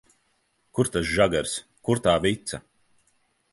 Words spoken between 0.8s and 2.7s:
tas žagars, kur tā vica?